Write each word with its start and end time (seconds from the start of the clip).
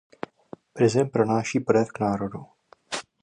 Prezident 0.73 1.09
pronáší 1.11 1.59
projev 1.59 1.87
k 1.87 1.99
národu. 1.99 2.45